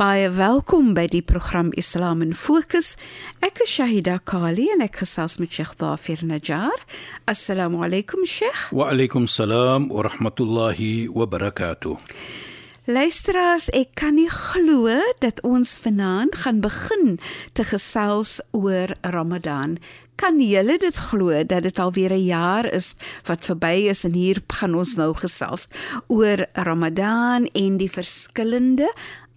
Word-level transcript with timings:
Baie 0.00 0.30
welkom 0.32 0.94
by 0.96 1.02
die 1.12 1.20
program 1.20 1.74
Islam 1.76 2.22
in 2.24 2.30
Fokus. 2.32 2.94
Ek 3.44 3.58
is 3.60 3.74
Shahida 3.74 4.14
Kali 4.24 4.70
en 4.72 4.80
ek 4.80 5.02
gesels 5.02 5.36
met 5.36 5.52
Sheikh 5.52 5.74
Dafir 5.76 6.22
Najjar. 6.24 6.86
Assalamu 7.28 7.82
alaykum 7.84 8.24
Sheikh. 8.24 8.70
Wa 8.72 8.88
alaykum 8.94 9.28
salaam 9.28 9.90
wa 9.92 10.06
rahmatullahi 10.08 11.10
wa 11.12 11.28
barakatuh. 11.28 11.98
Luisteraars, 12.88 13.68
ek 13.76 13.92
kan 14.00 14.16
nie 14.16 14.30
glo 14.32 14.88
dat 15.20 15.44
ons 15.44 15.76
vanaand 15.84 16.40
gaan 16.46 16.64
begin 16.64 17.18
te 17.52 17.68
gesels 17.68 18.38
oor 18.56 18.96
Ramadan. 19.04 19.76
Kan 20.16 20.40
julle 20.40 20.78
dit 20.80 20.96
glo 21.10 21.44
dat 21.44 21.68
dit 21.68 21.78
al 21.78 21.92
weer 21.92 22.16
'n 22.16 22.24
jaar 22.24 22.64
is 22.72 22.94
wat 23.28 23.44
verby 23.44 23.88
is 23.92 24.04
en 24.04 24.16
hier 24.16 24.40
gaan 24.48 24.74
ons 24.74 24.96
nou 24.96 25.12
gesels 25.12 25.68
oor 26.08 26.48
Ramadan 26.56 27.44
en 27.52 27.76
die 27.76 27.92
verskillende 27.92 28.88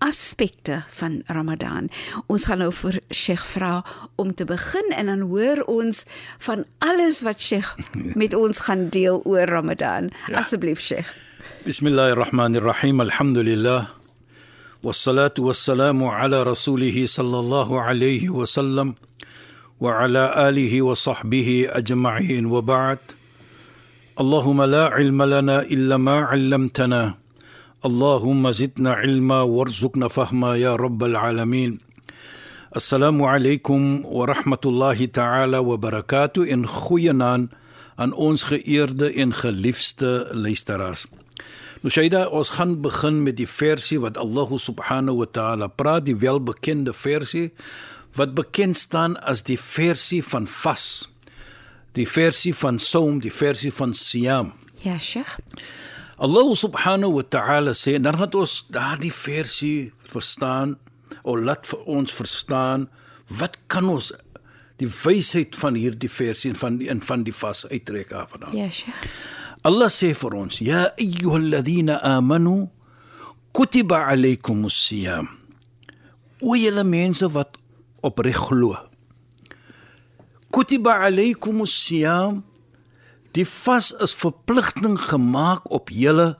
aspekte 0.03 0.83
van 1.01 1.23
Ramadan. 1.27 1.89
Ons 2.27 2.45
gaan 2.45 2.59
nou 2.62 2.71
vir 2.73 3.01
Sheikh 3.11 3.45
vra 3.55 3.84
om 4.17 4.34
te 4.34 4.45
begin 4.45 4.93
en 4.97 5.07
dan 5.11 5.21
hoor 5.31 5.65
ons 5.67 6.05
van 6.47 6.65
alles 6.79 7.23
wat 7.27 7.41
Sheikh 7.43 7.75
met 8.15 8.34
ons 8.34 8.59
gaan 8.67 8.89
deel 8.89 9.21
oor 9.25 9.47
Ramadan. 9.51 10.11
Ja. 10.29 10.39
Asseblief 10.39 10.81
Sheikh. 10.81 11.09
بسم 11.67 11.87
الله 11.87 12.12
الرحمن 12.12 12.57
الرحيم 12.57 13.01
الحمد 13.01 13.39
لله 13.39 13.87
والصلاة 14.83 15.34
والسلام 15.39 16.05
على 16.05 16.43
رسوله 16.43 17.07
صلى 17.07 17.39
الله 17.39 17.81
عليه 17.81 18.29
وسلم 18.31 18.95
وعلى 19.81 20.48
آله 20.48 20.83
وصحبه 20.83 21.69
أجمعين 21.71 22.47
وبعد 22.47 22.98
اللهم 24.21 24.62
لا 24.62 24.84
علم 24.89 25.23
لنا 25.23 25.62
إلا 25.62 25.97
ما 25.97 26.17
علمتنا 26.25 27.15
اللهم 27.84 28.51
زدنا 28.51 28.93
علما 28.93 29.43
وارزقنا 29.43 30.09
فهما 30.09 30.57
يا 30.57 30.77
رب 30.77 31.05
العالمين 31.05 31.79
السلام 32.77 33.23
عليكم 33.23 34.03
ورحمة 34.05 34.59
الله 34.67 35.05
تعالى 35.05 35.59
وبركاته 35.59 36.53
إن 36.53 36.67
خوينان 36.67 37.48
aan 37.98 38.12
ons 38.15 38.43
geëerde 38.43 39.11
en 39.12 39.34
geliefde 39.34 40.29
luisteraars. 40.33 41.07
Nou 41.83 41.91
Shaida, 41.91 42.27
ons 42.31 42.51
gaan 42.55 42.81
begin 42.81 43.23
met 43.23 43.37
die 43.39 43.48
versie 43.48 43.98
wat 44.03 44.19
Allah 44.19 44.51
subhanahu 44.55 45.17
wa 45.17 45.27
ta'ala 45.31 45.67
praat, 45.67 46.07
die 46.07 46.17
welbekende 46.17 46.95
versie 46.95 47.51
wat 48.15 48.34
bekend 48.34 48.77
staan 48.77 49.16
as 49.22 49.43
die 49.47 49.59
versie 49.59 50.22
van 50.25 50.47
vas. 50.47 51.11
Die 51.99 52.06
versie 52.06 52.55
van 52.55 52.78
Saum, 52.78 53.21
die 53.22 53.34
versie 53.34 53.72
van 53.75 53.94
Siyam. 53.94 54.53
Ja, 54.83 54.99
Sheikh. 54.99 55.39
Allah 56.23 56.47
subhanahu 56.56 57.19
wa 57.19 57.25
ta'ala 57.28 57.75
sê, 57.75 58.00
dan 58.00 58.16
gaan 58.16 58.31
ons 58.39 58.63
daardie 58.72 59.11
versie 59.11 59.91
verstaan, 60.07 60.78
of 61.28 61.35
laat 61.44 61.67
vir 61.67 61.81
ons 61.84 62.16
verstaan 62.16 62.88
wat 63.39 63.57
kan 63.67 63.89
ons 63.91 64.13
die 64.81 64.88
wysheid 64.88 65.56
van 65.59 65.75
hierdie 65.78 66.09
versie 66.11 66.51
en 66.53 66.57
van 66.59 66.79
en 66.79 67.01
van 67.03 67.25
die 67.28 67.35
vas 67.35 67.66
uittrek 67.69 68.11
af 68.16 68.34
vandaan. 68.34 68.56
Ja, 68.57 68.69
Sheikh. 68.72 69.03
Allah 69.63 69.91
sê 69.91 70.13
vir 70.16 70.34
ons: 70.35 70.59
"Ya 70.59 70.91
ayyuhalladhina 71.00 72.00
amanu 72.03 72.67
kutiba 73.53 74.07
alaykumus 74.07 74.75
siyam." 74.88 75.28
O 76.41 76.55
julle 76.55 76.84
mense 76.84 77.28
wat 77.31 77.55
opreg 78.03 78.35
glo. 78.35 78.75
Kutiba 80.51 81.00
alaykumus 81.07 81.72
siyam. 81.72 82.44
Die 83.34 83.46
vas 83.50 83.92
is 84.06 84.14
verpligting 84.14 85.00
gemaak 85.10 85.66
op 85.74 85.90
julle 85.90 86.36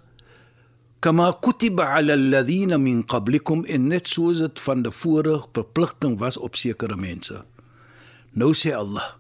kama 1.04 1.31
kutiba 1.44 1.90
ala 1.98 2.14
alladhina 2.14 2.78
min 2.78 3.02
qablikum 3.04 3.66
in 3.66 3.90
net 3.92 4.08
soos 4.08 4.40
dit 4.44 4.62
van 4.66 4.86
tevore 4.86 5.40
verpligting 5.56 6.20
was 6.22 6.38
op 6.38 6.56
sekere 6.56 6.96
mense. 6.96 7.42
Nou 8.34 8.54
sê 8.54 8.72
Allah: 8.78 9.18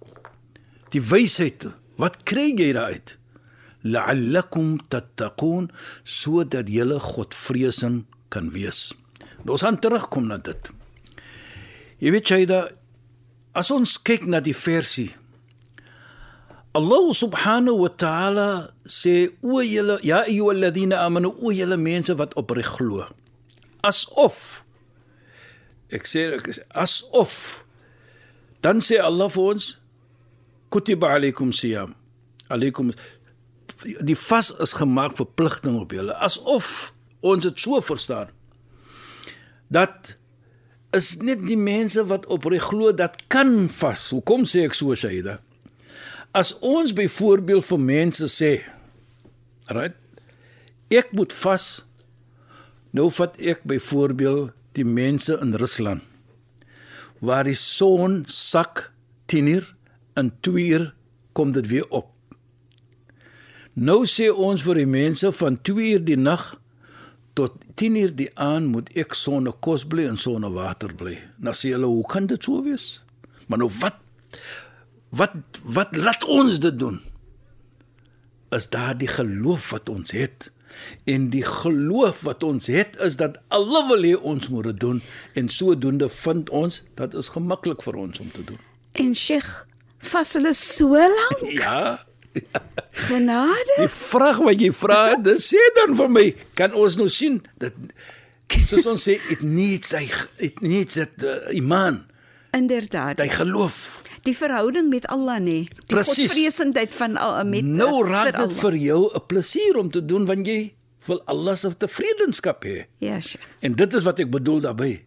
Die 0.93 1.01
wysheid, 1.01 1.67
wat 1.97 2.23
kry 2.29 2.53
jy 2.53 2.71
daaruit? 2.77 3.17
la'allakum 3.83 4.77
tattaqun 4.87 5.69
sodat 6.03 6.69
julle 6.71 6.99
godvreesend 6.99 8.05
kan 8.31 8.49
wees. 8.55 8.91
Nou 9.43 9.57
ons 9.57 9.65
gaan 9.65 9.79
terugkom 9.79 10.29
na 10.31 10.39
dit. 10.39 10.71
Jy 11.99 12.13
weet 12.15 12.31
jy 12.31 12.45
da 12.49 12.63
as 13.59 13.69
ons 13.75 13.99
kyk 14.01 14.25
na 14.27 14.39
die 14.43 14.55
versie 14.57 15.11
Allah 16.73 17.05
subhanahu 17.13 17.85
wa 17.85 17.91
ta'ala 17.93 18.73
sê 18.89 19.29
o 19.45 19.61
julle 19.61 20.01
ja 20.01 20.25
ayyuhalladhina 20.25 21.05
amanu 21.05 21.29
o 21.37 21.53
julle 21.53 21.77
mense 21.77 22.17
wat 22.17 22.33
opreg 22.33 22.65
glo. 22.65 23.05
Asof 23.85 24.65
ek 25.93 26.09
sê 26.09 26.33
asof 26.73 27.61
dan 28.65 28.81
sê 28.81 28.97
Allah 28.97 29.29
vir 29.29 29.53
ons 29.53 29.77
kutiba 30.73 31.13
alaykum 31.13 31.53
siyam. 31.53 31.93
Alaykum 32.49 32.89
die 34.01 34.17
vas 34.17 34.49
is 34.57 34.73
gemaak 34.73 35.13
verpligting 35.13 35.77
op 35.77 35.93
julle. 35.93 36.17
Asof 36.25 36.89
ons 37.21 37.45
dit 37.45 37.53
so 37.53 37.77
verstaan 37.85 38.33
dat 39.69 40.15
is 40.93 41.21
net 41.21 41.45
die 41.45 41.57
mense 41.57 42.01
wat 42.09 42.25
opreg 42.33 42.65
glo 42.65 42.89
dat 42.89 43.21
kan 43.29 43.69
vas. 43.69 44.09
Hoekom 44.09 44.49
sê 44.49 44.65
ek 44.65 44.73
so 44.73 44.97
Shaida 44.97 45.37
as 46.33 46.53
ons 46.59 46.93
byvoorbeeld 46.97 47.65
vir 47.65 47.83
mense 47.89 48.29
sê 48.35 48.53
right 49.69 49.97
ek 50.93 51.13
moet 51.17 51.35
vas 51.43 51.67
nou 52.93 53.09
vat 53.17 53.37
ek 53.41 53.65
byvoorbeeld 53.69 54.53
die 54.77 54.87
mense 54.87 55.37
in 55.41 55.53
Rusland 55.61 56.01
waar 57.23 57.45
die 57.47 57.57
son 57.57 58.23
sak 58.27 58.89
10 59.31 59.53
uur 59.57 59.69
en 60.19 60.33
2 60.45 60.65
uur 60.77 60.89
kom 61.33 61.53
dit 61.55 61.69
weer 61.71 61.87
op 61.89 62.13
Nou 63.73 64.03
sê 64.05 64.27
ons 64.29 64.61
vir 64.61 64.83
die 64.83 64.89
mense 64.89 65.31
van 65.33 65.55
2 65.65 65.95
uur 65.95 66.03
die 66.05 66.17
nag 66.19 66.43
tot 67.33 67.55
10 67.81 67.95
uur 67.97 68.11
die 68.13 68.29
aand 68.37 68.69
moet 68.69 68.91
ek 68.93 69.15
sonder 69.17 69.55
kos 69.65 69.81
bly 69.89 70.05
en 70.05 70.19
sonder 70.21 70.53
water 70.53 70.93
bly. 70.93 71.15
Nou 71.41 71.55
sê 71.57 71.71
hulle, 71.73 71.89
hoe 71.89 72.05
kan 72.05 72.29
dit 72.29 72.37
so 72.37 72.61
wees? 72.61 73.01
Maar 73.49 73.63
nou 73.63 73.69
wat 73.79 73.97
wat 75.13 75.33
wat 75.77 75.95
laat 75.95 76.23
ons 76.25 76.59
dit 76.63 76.77
doen? 76.79 76.99
Is 78.53 78.69
daar 78.69 78.97
die 78.97 79.07
geloof 79.09 79.69
wat 79.73 79.89
ons 79.89 80.11
het? 80.13 80.49
En 81.09 81.27
die 81.29 81.43
geloof 81.45 82.21
wat 82.25 82.43
ons 82.43 82.67
het 82.73 82.95
is 83.05 83.15
dat 83.19 83.37
Allah 83.53 83.87
wil 83.91 84.01
hê 84.05 84.13
ons 84.17 84.47
moet 84.49 84.71
dit 84.71 84.79
doen 84.81 85.01
en 85.37 85.49
sodoende 85.53 86.09
vind 86.09 86.49
ons 86.49 86.79
dat 86.97 87.13
is 87.13 87.29
gemaklik 87.33 87.81
vir 87.85 87.97
ons 88.05 88.19
om 88.23 88.31
te 88.33 88.43
doen. 88.43 88.57
En 88.97 89.13
Sheikh, 89.17 89.51
vas 90.13 90.33
hulle 90.37 90.53
so 90.57 90.89
lank? 90.97 91.45
Ja. 91.61 92.01
Genade. 92.91 93.73
Die 93.77 93.87
vraag 93.93 94.39
wat 94.41 94.61
jy 94.61 94.71
vra, 94.73 95.15
dis 95.21 95.51
sê 95.53 95.61
dan 95.77 95.93
vir 95.97 96.09
my, 96.09 96.23
kan 96.57 96.73
ons 96.73 96.95
nou 96.97 97.05
sien 97.13 97.35
dat 97.61 97.77
soos 98.69 98.87
ons 98.89 99.05
sê 99.05 99.19
it 99.33 99.43
needs 99.45 99.93
hy 99.93 100.07
it 100.41 100.57
needs 100.65 100.97
that 100.97 101.13
uh, 101.21 101.35
iman, 101.53 102.03
Inderdaad. 102.57 103.21
hy 103.21 103.29
geloof. 103.33 104.01
Die 104.23 104.35
verhouding 104.37 104.87
met 104.89 105.07
Allah 105.11 105.39
nê. 105.43 105.63
Die 105.87 105.97
godvreesendheid 105.99 106.95
van 106.95 107.17
met 107.49 107.63
Nou 107.67 108.05
eh, 108.05 108.09
raak 108.09 108.31
dit 108.31 108.39
Allah. 108.39 108.59
vir 108.61 108.75
jou 108.75 109.01
'n 109.13 109.25
plesier 109.27 109.77
om 109.77 109.89
te 109.91 110.05
doen 110.05 110.25
want 110.25 110.47
jy 110.47 110.73
wil 111.07 111.21
Allah 111.25 111.55
se 111.55 111.69
tevredenskap 111.77 112.63
hê. 112.63 112.85
Ja, 112.97 113.19
Sheikh. 113.19 113.43
En 113.59 113.75
dit 113.75 113.93
is 113.93 114.03
wat 114.03 114.19
ek 114.19 114.31
bedoel 114.31 114.61
daarbey. 114.61 115.05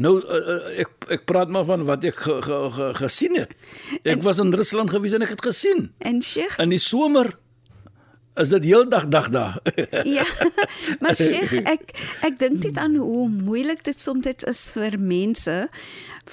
Nou 0.00 0.20
uh, 0.20 0.36
uh, 0.36 0.80
ek 0.84 0.90
ek 1.16 1.24
praat 1.28 1.50
maar 1.52 1.64
van 1.64 1.84
wat 1.84 2.04
ek 2.04 2.16
ge, 2.16 2.42
ge, 2.42 2.58
ge, 2.76 2.94
gesien 2.94 3.36
het. 3.36 3.50
Ek 4.04 4.18
en, 4.18 4.22
was 4.22 4.38
in 4.38 4.52
Rusland 4.54 4.90
gewees 4.90 5.16
en 5.16 5.22
ek 5.26 5.34
het 5.34 5.42
gesien 5.44 5.90
En 5.98 6.22
Sheikh, 6.22 6.58
in 6.62 6.72
die 6.72 6.80
somer 6.80 7.34
is 8.40 8.48
dit 8.48 8.64
heeldag 8.64 9.08
dag 9.08 9.28
daar. 9.30 9.58
Ja. 10.04 10.24
Maar 11.00 11.14
Sheikh, 11.16 11.52
ek 11.74 11.90
ek 12.26 12.38
dink 12.38 12.62
net 12.64 12.76
aan 12.78 12.94
hoe 12.96 13.28
moeilik 13.28 13.84
dit 13.84 14.00
soms 14.00 14.26
is 14.44 14.70
vir 14.74 14.96
mense 14.98 15.68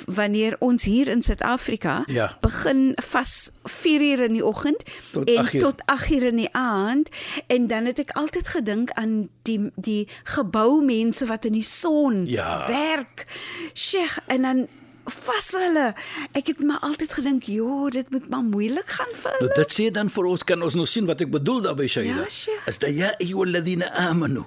wanneer 0.06 0.56
ons 0.60 0.84
hier 0.84 1.08
in 1.08 1.24
Suid-Afrika 1.24 2.04
Ja. 2.12 2.38
begin 2.42 2.94
vas 2.96 3.52
4 3.64 4.02
uur 4.02 4.24
in 4.28 4.34
die 4.38 4.46
oggend 4.46 4.84
en 5.26 5.38
8 5.38 5.54
uur. 5.54 5.60
tot 5.62 5.82
8 5.86 6.12
uur 6.12 6.24
in 6.24 6.36
die 6.44 6.50
aand 6.54 7.10
en 7.48 7.68
dan 7.68 7.86
het 7.90 8.00
ek 8.00 8.12
altyd 8.20 8.48
gedink 8.48 8.92
aan 8.94 9.30
die 9.48 9.72
die 9.76 10.08
geboumense 10.24 11.26
wat 11.26 11.46
in 11.46 11.54
die 11.58 11.64
son 11.66 12.26
Ja. 12.26 12.68
werk. 12.68 13.26
Sheikh, 13.74 14.18
en 14.28 14.42
dan 14.42 14.68
vas 15.12 15.52
hulle. 15.52 15.94
Ek 16.34 16.48
het 16.48 16.60
maar 16.64 16.80
altyd 16.80 17.14
gedink, 17.14 17.44
"Jo, 17.44 17.90
dit 17.90 18.10
moet 18.12 18.30
maar 18.30 18.44
moeilik 18.44 18.88
gaan 18.88 19.14
vir 19.14 19.32
hulle." 19.32 19.48
Nou 19.48 19.56
dit 19.64 19.72
sê 19.80 19.92
dan 19.92 20.10
vir 20.10 20.26
ons 20.26 20.44
kan 20.44 20.62
ons 20.64 20.76
nou 20.76 20.86
sien 20.86 21.06
wat 21.06 21.22
ek 21.22 21.32
bedoel 21.32 21.62
daarby 21.62 21.88
Shaida. 21.88 22.16
Ja, 22.22 22.30
Sheikh. 22.30 22.68
is 22.68 22.78
dat 22.80 22.96
ja 22.96 23.12
ayyuhalladhina 23.20 23.92
amanu. 23.94 24.44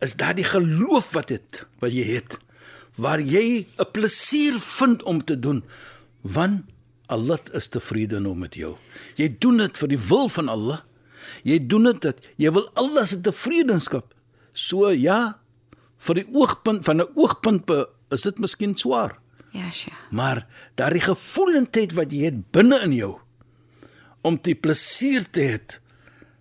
Is 0.00 0.14
daar 0.14 0.34
die 0.34 0.44
geloof 0.44 1.12
wat 1.12 1.28
dit 1.28 1.64
wat 1.80 1.92
jy 1.92 2.04
het 2.14 2.38
waar 2.96 3.20
jy 3.20 3.66
'n 3.78 3.90
plesier 3.92 4.58
vind 4.58 5.02
om 5.02 5.24
te 5.24 5.38
doen 5.38 5.64
want 6.22 6.62
Allah 7.08 7.38
is 7.52 7.68
tevrede 7.68 8.20
nou 8.20 8.34
met 8.34 8.54
jou. 8.54 8.76
Jy 9.16 9.36
doen 9.38 9.56
dit 9.56 9.78
vir 9.78 9.88
die 9.88 9.98
wil 9.98 10.28
van 10.28 10.48
Allah. 10.48 10.80
Jy 11.44 11.66
doen 11.66 11.82
dit 11.84 12.00
dat 12.00 12.16
jy 12.36 12.50
wil 12.52 12.70
Allah 12.74 13.06
se 13.06 13.20
tevredenskap. 13.20 14.14
So 14.52 14.88
ja, 14.90 15.38
vir 15.98 16.14
die 16.14 16.26
oogpunt 16.32 16.84
van 16.84 17.00
'n 17.00 17.08
oogpunt 17.14 17.64
be- 17.66 17.88
is 18.10 18.22
dit 18.22 18.38
miskien 18.38 18.76
swaar. 18.76 19.18
Ja, 19.52 19.70
Sheikh. 19.70 19.96
Maar 20.10 20.46
daardie 20.74 21.04
gevoelendheid 21.04 21.92
wat 21.92 22.12
jy 22.12 22.30
het 22.30 22.40
binne 22.50 22.80
in 22.86 22.94
jou 22.96 23.12
om 24.22 24.38
die 24.40 24.54
plesier 24.54 25.26
te 25.30 25.44
hê 25.44 25.58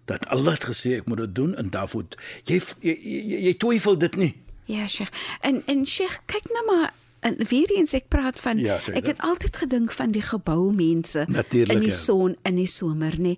dat 0.10 0.26
Allah 0.28 0.56
het 0.58 0.68
gesê 0.70 0.98
ek 1.00 1.10
moet 1.10 1.24
dit 1.26 1.36
doen 1.36 1.56
en 1.60 1.70
daarvoor 1.74 2.08
jy 2.50 2.62
jy, 2.80 2.96
jy, 2.96 3.38
jy 3.48 3.54
twyfel 3.60 3.98
dit 4.00 4.16
nie. 4.16 4.32
Ja, 4.72 4.88
Sheikh. 4.88 5.12
En 5.42 5.64
en 5.68 5.86
Sheikh, 5.88 6.22
kyk 6.32 6.48
nou 6.56 6.66
maar 6.70 6.92
en 7.20 7.38
weer 7.50 7.72
eens 7.76 7.94
ek 7.94 8.08
praat 8.08 8.40
van 8.40 8.62
Ja, 8.64 8.80
sê 8.82 8.96
ek 8.98 9.12
het 9.12 9.22
altyd 9.28 9.60
gedink 9.66 9.92
van 9.92 10.16
die 10.16 10.24
geboumense 10.26 11.28
in 11.28 11.84
die 11.84 11.92
ja. 11.92 11.96
son 11.96 12.38
in 12.48 12.56
die 12.56 12.70
somer, 12.70 13.18
nê. 13.20 13.36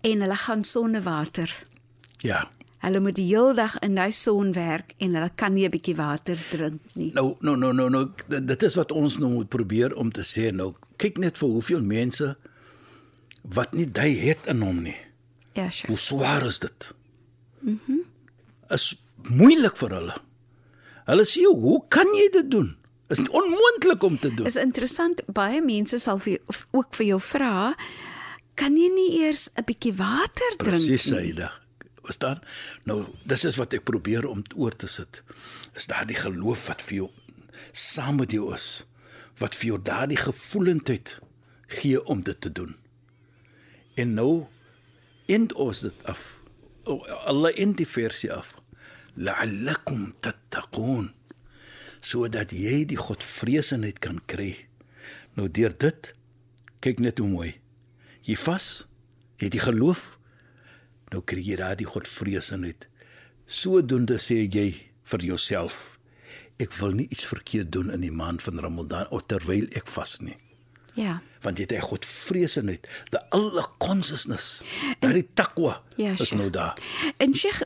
En 0.00 0.24
hulle 0.24 0.36
gaan 0.36 0.64
sonder 0.64 1.02
water. 1.04 1.52
Ja. 2.24 2.48
Hulle 2.80 3.00
moet 3.00 3.14
die 3.18 3.26
hele 3.28 3.54
dag 3.54 3.74
in 3.84 3.94
daai 3.94 4.10
son 4.12 4.52
werk 4.56 4.94
en 4.98 5.14
hulle 5.14 5.30
kan 5.36 5.52
nie 5.54 5.66
'n 5.66 5.70
bietjie 5.70 5.96
water 5.96 6.38
drink 6.50 6.80
nie. 6.94 7.10
Nou 7.14 7.36
nou 7.40 7.56
nou 7.56 7.72
nou 7.72 7.88
nou 7.90 8.08
dit 8.40 8.62
is 8.62 8.74
wat 8.74 8.92
ons 8.92 9.18
nou 9.18 9.30
moet 9.30 9.48
probeer 9.48 9.94
om 9.94 10.10
te 10.10 10.22
sê 10.22 10.50
nou 10.54 10.74
kyk 10.96 11.18
net 11.18 11.38
vir 11.38 11.48
hoeveel 11.48 11.82
mense 11.82 12.36
wat 13.42 13.74
nie 13.74 13.88
hy 13.94 14.14
het 14.14 14.46
in 14.46 14.60
hom 14.62 14.82
nie. 14.82 14.96
Ja, 15.54 15.62
Hoe 15.62 15.70
Sheikh. 15.70 15.98
swaar 15.98 16.46
is 16.46 16.58
dit? 16.58 16.92
Mhm. 17.60 17.98
Is 18.70 18.96
moeilik 19.28 19.76
vir 19.76 19.90
hulle. 19.90 20.14
Hulle 21.06 21.24
sê 21.24 21.44
hoe 21.44 21.82
kan 21.88 22.06
jy 22.06 22.28
dit 22.32 22.50
doen? 22.50 22.76
Is 23.10 23.18
onmoontlik 23.18 24.02
om 24.02 24.18
te 24.18 24.30
doen. 24.34 24.46
Is 24.46 24.56
interessant, 24.56 25.20
baie 25.32 25.60
mense 25.60 25.98
sal 25.98 26.18
vir 26.18 26.36
jou, 26.38 26.56
ook 26.70 26.94
vir 26.94 27.06
jou 27.06 27.20
vra, 27.20 27.74
kan 28.54 28.76
jy 28.76 28.88
nie 28.94 29.20
eers 29.24 29.48
'n 29.56 29.64
bietjie 29.64 29.92
water 29.96 30.56
drink 30.58 30.76
Presies, 30.76 31.10
nie? 31.10 31.18
Saida. 31.18 31.52
Verstaan? 32.04 32.40
Nou, 32.88 33.04
dis 33.28 33.44
is 33.44 33.58
wat 33.60 33.74
ek 33.76 33.84
probeer 33.88 34.26
om 34.28 34.42
oor 34.56 34.76
te 34.76 34.88
sit. 34.88 35.22
Is 35.76 35.88
daardie 35.90 36.18
geloof 36.18 36.66
wat 36.70 36.82
vir 36.82 36.96
jou 37.02 37.08
saam 37.76 38.20
met 38.22 38.32
jou 38.32 38.48
is, 38.54 38.84
wat 39.38 39.54
vir 39.54 39.72
jou 39.72 39.78
daardie 39.84 40.18
gevoelendheid 40.20 41.18
gee 41.80 42.00
om 42.04 42.22
dit 42.26 42.40
te 42.40 42.52
doen. 42.52 42.74
En 43.94 44.14
nou 44.14 44.46
end 45.30 45.52
ons 45.52 45.80
dit 45.80 46.04
af. 46.10 46.24
Allah 47.28 47.52
in 47.54 47.76
die 47.78 47.86
versie 47.86 48.32
af. 48.32 48.54
La'allakum 49.14 50.12
tattaqun 50.24 51.10
sodat 52.00 52.54
jy 52.56 52.86
die 52.88 52.96
godvreesenheid 52.96 53.98
kan 54.00 54.22
kry. 54.30 54.54
Nou 55.36 55.50
deur 55.52 55.74
dit 55.76 56.12
kyk 56.80 57.02
net 57.04 57.20
hoe 57.20 57.28
mooi. 57.28 57.50
Jy 58.24 58.38
vas, 58.40 58.86
jy 59.36 59.50
het 59.50 59.56
die 59.56 59.60
geloof, 59.60 60.14
nou 61.10 61.22
kry 61.22 61.42
jy 61.42 61.56
daardie 61.56 61.86
godvreesenheid. 61.86 62.88
Sodoende 63.46 64.18
sê 64.18 64.44
jy 64.46 64.68
vir 65.10 65.24
jouself, 65.26 65.98
ek 66.60 66.72
wil 66.78 66.92
nie 66.94 67.08
iets 67.10 67.24
verkeerd 67.26 67.72
doen 67.72 67.90
in 67.90 68.00
die 68.04 68.12
maand 68.14 68.42
van 68.42 68.60
Ramadan 68.62 69.08
of 69.10 69.26
terwyl 69.26 69.66
ek 69.74 69.88
vas 69.88 70.18
nie. 70.20 70.36
Ja. 70.94 71.20
Want 71.42 71.58
jy 71.58 71.64
het 71.68 71.72
'n 71.72 71.80
godvreesenheid, 71.88 72.86
the 73.10 73.20
Allah 73.30 73.66
consciousness, 73.78 74.62
daardie 75.00 75.28
takwa 75.34 75.82
Ja, 75.96 76.12
is 76.12 76.18
Sheikh. 76.28 76.38
nou 76.38 76.50
daar. 76.50 76.76
En 77.18 77.34
Sheikh, 77.34 77.62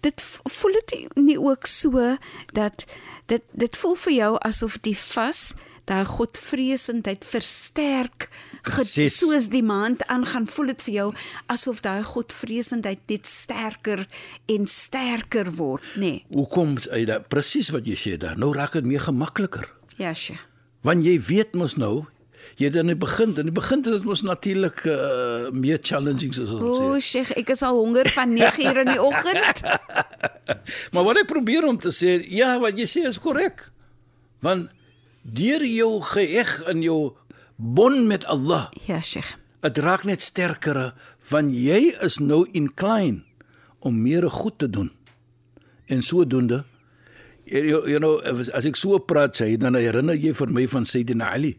dit 0.00 0.20
voel 0.44 0.72
dit 0.72 1.16
nie 1.16 1.40
ook 1.40 1.66
so 1.66 2.16
dat 2.52 2.86
dit 3.26 3.42
dit 3.52 3.76
voel 3.76 3.94
vir 3.94 4.12
jou 4.12 4.38
asof 4.40 4.78
die 4.80 4.96
vas 4.96 5.54
daai 5.84 6.04
godvreesendheid 6.04 7.24
versterk 7.24 8.28
soos 8.64 9.48
die 9.52 9.62
maand 9.62 10.04
aangaan 10.06 10.46
voel 10.46 10.72
dit 10.72 10.84
vir 10.88 10.94
jou 10.94 11.08
asof 11.52 11.80
daai 11.84 12.02
godvreesendheid 12.04 13.00
net 13.08 13.26
sterker 13.26 14.06
en 14.46 14.66
sterker 14.66 15.50
word 15.56 15.84
nê 15.96 16.00
nee. 16.00 16.24
Hoekom 16.34 16.76
uit 16.90 17.06
da 17.08 17.20
presies 17.20 17.70
wat 17.74 17.86
jy 17.88 17.96
sê 17.98 18.16
daar. 18.20 18.38
Nou 18.38 18.52
raak 18.54 18.72
dit 18.78 18.86
meer 18.86 19.00
gemakliker. 19.00 19.68
ja 19.96 20.14
Sheikh 20.14 20.46
Want 20.82 21.04
jy 21.04 21.18
weet 21.20 21.52
mos 21.60 21.74
nou, 21.76 22.06
jy 22.56 22.70
het 22.70 22.76
in 22.80 22.88
die 22.88 22.96
begin, 22.96 23.34
in 23.36 23.50
die 23.50 23.52
begin 23.52 23.82
is 23.84 24.00
dit 24.00 24.06
mos 24.08 24.22
natuurlik 24.24 24.80
uh, 24.88 25.50
meer 25.52 25.80
challenging 25.82 26.32
soos 26.32 26.54
ons 26.56 26.78
sê. 26.78 26.84
o 26.84 27.00
Sheikh 27.00 27.32
ek 27.36 27.52
is 27.52 27.62
al 27.62 27.76
honger 27.76 28.08
van 28.16 28.32
9 28.32 28.64
uur 28.64 28.80
in 28.84 28.92
die 28.94 29.02
oggend 29.02 29.64
Maar 30.94 31.04
wat 31.06 31.22
ek 31.22 31.30
probeer 31.30 31.66
om 31.68 31.78
te 31.78 31.92
sê, 31.94 32.16
ja, 32.32 32.56
wat 32.62 32.78
jy 32.78 32.86
sê 32.90 33.04
is 33.08 33.20
korrek. 33.22 33.68
Want 34.44 34.70
deur 35.22 35.62
jou 35.66 36.00
geheg 36.10 36.56
in 36.72 36.82
jou 36.82 37.00
bond 37.60 38.06
met 38.08 38.24
Allah, 38.24 38.70
ja 38.88 39.00
Sheikh 39.04 39.36
dit 39.60 39.80
raak 39.84 40.06
net 40.08 40.24
sterker 40.24 40.90
want 41.30 41.52
jy 41.52 41.90
is 42.04 42.18
nou 42.22 42.46
inclined 42.56 43.26
om 43.84 43.96
meer 43.96 44.26
goed 44.28 44.58
te 44.60 44.68
doen. 44.68 44.90
En 45.88 46.02
sodoende 46.04 46.64
you, 47.44 47.80
you 47.88 47.98
know 47.98 48.20
as 48.24 48.66
ek 48.68 48.78
so 48.78 48.98
praat 49.04 49.36
sê 49.40 49.52
dan 49.60 49.76
herinner 49.78 50.16
jy 50.16 50.32
vir 50.36 50.52
my 50.54 50.66
van 50.70 50.86
Sayyidina 50.88 51.32
Ali. 51.34 51.54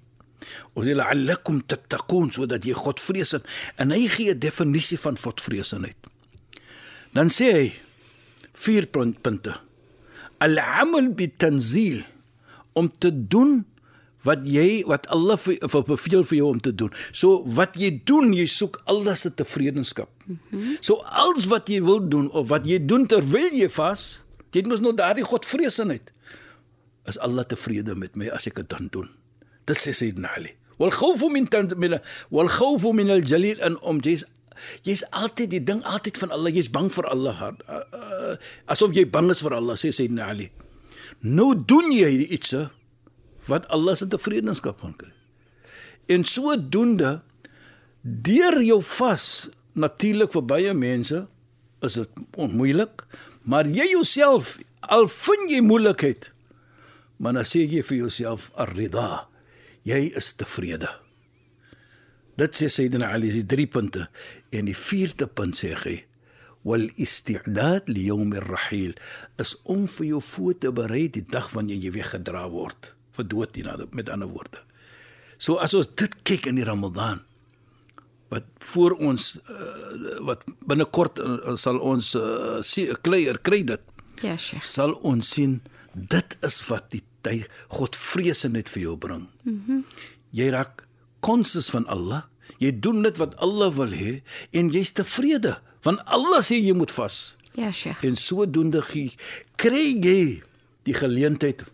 Ons 0.73 0.87
sê 0.87 0.95
la'allakum 0.97 1.61
tattaqun 1.69 2.31
sodat 2.33 2.65
jy 2.65 2.75
God 2.77 3.01
vrees 3.01 3.35
en 3.37 3.93
hy 3.93 4.07
gee 4.09 4.33
'n 4.33 4.39
definisie 4.39 4.97
van 4.97 5.17
godvreesenheid. 5.17 5.97
Dan 7.13 7.29
sê 7.29 7.51
hy 7.53 7.67
vier 8.53 8.87
punt- 8.87 9.21
punte. 9.21 9.53
Al-amal 10.39 11.13
bitanzil 11.13 12.01
om 12.73 12.89
te 12.89 13.11
doen 13.11 13.65
wat 14.27 14.45
jy 14.45 14.83
wat 14.89 15.07
Allah 15.13 15.37
vir, 15.41 15.57
vir 15.73 15.83
beveel 15.87 16.23
vir 16.27 16.37
jou 16.37 16.49
om 16.53 16.61
te 16.61 16.73
doen. 16.75 16.93
So 17.11 17.41
wat 17.57 17.77
jy 17.79 17.91
doen, 18.05 18.33
jy 18.37 18.45
soek 18.49 18.81
Allah 18.91 19.15
se 19.17 19.33
tevredenskap. 19.33 20.09
Mm 20.25 20.39
-hmm. 20.49 20.77
So 20.81 21.01
alles 21.05 21.45
wat 21.45 21.69
jy 21.69 21.81
wil 21.83 22.01
doen 22.07 22.29
of 22.31 22.49
wat 22.49 22.65
jy 22.65 22.79
doen 22.85 23.07
terwyl 23.07 23.53
jy 23.53 23.69
vas, 23.69 24.21
jy 24.51 24.63
moet 24.67 24.81
nou 24.81 24.93
daardie 24.93 25.25
godvreesenheid. 25.25 26.11
Is 27.05 27.17
Allah 27.19 27.45
tevrede 27.45 27.95
met 27.95 28.15
my 28.15 28.29
as 28.29 28.47
ek 28.47 28.55
dit 28.55 28.69
dan 28.69 28.87
doen? 28.91 29.09
Dit 29.65 29.77
sê 29.81 29.93
Sayyidina 29.93 30.35
Ali. 30.37 30.53
Wal 30.77 30.91
khawfu 30.91 31.29
min 31.29 31.47
min 31.77 31.99
wal 32.29 32.49
khawfu 32.49 32.93
min 32.93 33.09
al 33.09 33.21
jalil 33.21 33.59
en 33.61 33.79
om 33.81 33.99
jy's 33.99 34.25
jy's 34.85 35.03
altyd 35.09 35.49
die 35.49 35.63
ding 35.63 35.81
altyd 35.83 36.17
van 36.17 36.31
Allah, 36.31 36.53
jy's 36.53 36.69
bang 36.69 36.91
vir 36.93 37.05
Allah. 37.09 37.53
Uh, 37.67 37.81
uh, 37.93 38.35
asof 38.65 38.93
jy 38.93 39.05
bang 39.09 39.31
is 39.33 39.41
vir 39.41 39.53
Allah, 39.57 39.73
sê 39.73 39.89
Sayyidina 39.89 40.29
Ali. 40.29 40.51
Nou 41.21 41.53
doen 41.55 41.91
jy 41.93 42.27
iets 42.29 42.53
wat 43.49 43.67
Allah 43.73 43.95
se 43.97 44.07
tevredenskap 44.07 44.81
gaan 44.81 44.95
kry. 44.97 45.11
En 46.11 46.25
sodoende 46.27 47.21
deur 48.01 48.57
jou 48.63 48.81
vas 48.97 49.25
natuurlik 49.73 50.33
vir 50.35 50.45
baie 50.45 50.73
mense 50.77 51.25
is 51.81 51.97
dit 51.97 52.25
onmoeilik, 52.37 53.05
maar 53.41 53.69
jy 53.69 53.87
jouself 53.93 54.57
al 54.81 55.07
vind 55.09 55.49
jy 55.53 55.61
moeilikheid, 55.65 56.31
maar 57.21 57.37
dan 57.37 57.47
sê 57.47 57.63
jy 57.65 57.81
vir 57.85 58.03
jouself 58.03 58.49
ar-rida. 58.59 59.27
Jy 59.87 60.11
is 60.17 60.33
tevrede. 60.37 60.89
Dit 62.37 62.57
sê 62.57 62.69
Sayyidina 62.69 63.09
Ali 63.13 63.31
se 63.33 63.41
drie 63.45 63.67
punte 63.69 64.07
en 64.53 64.69
die 64.69 64.77
vierde 64.77 65.27
punt 65.27 65.57
sê 65.57 65.73
hy 65.83 65.97
wal 66.67 66.87
isti'dad 67.01 67.89
li 67.89 68.05
yawm 68.09 68.33
ar-rahil 68.37 68.93
is 69.41 69.55
om 69.69 69.87
vir 69.89 70.11
jou 70.11 70.21
voor 70.21 70.57
te 70.61 70.71
berei 70.77 71.07
die 71.09 71.25
dag 71.25 71.49
wanneer 71.55 71.81
jy 71.81 71.93
weggedra 71.97 72.43
word 72.53 72.91
vir 73.17 73.27
dood 73.27 73.55
nie 73.55 73.65
met 73.91 74.09
ander 74.09 74.29
woorde. 74.29 74.61
So 75.37 75.57
as 75.57 75.73
ons 75.73 75.89
dit 75.97 76.15
kyk 76.23 76.47
in 76.51 76.59
die 76.61 76.67
Ramadan 76.67 77.23
wat 78.31 78.45
voor 78.63 78.95
ons 79.03 79.35
uh, 79.51 80.19
wat 80.23 80.45
binnekort 80.63 81.19
uh, 81.19 81.55
sal 81.59 81.81
ons 81.83 82.13
uh, 82.15 82.61
kry 83.03 83.25
kry 83.43 83.63
dit 83.67 83.81
ja 84.23 84.37
Sheikh 84.37 84.63
sal 84.63 84.93
ons 85.03 85.27
sien 85.35 85.59
dit 85.91 86.37
is 86.47 86.59
wat 86.69 86.87
die 86.93 87.01
tyd 87.25 87.49
godvreesenheid 87.69 88.69
vir 88.71 88.81
jou 88.81 88.95
bring. 88.97 89.27
Mhm. 89.43 89.81
Mm 89.81 90.17
jy 90.31 90.45
raak 90.47 90.85
conscious 91.19 91.65
van 91.73 91.83
Allah. 91.91 92.21
Jy 92.63 92.69
doen 92.79 93.01
dit 93.03 93.17
wat 93.19 93.33
Allah 93.43 93.67
wil 93.75 93.91
hê 93.91 94.21
en 94.55 94.69
jy's 94.71 94.93
tevrede 94.95 95.57
Want 95.85 96.01
Allah 96.05 96.41
sê 96.45 96.59
jy 96.61 96.73
moet 96.77 96.93
vas. 96.93 97.35
Ja, 97.57 97.71
Sheikh. 97.73 98.03
En 98.05 98.15
sodoende 98.15 98.81
gee 98.85 99.11
kry 99.59 99.97
jy 99.99 100.41
die 100.87 100.95
geleentheid 100.95 101.65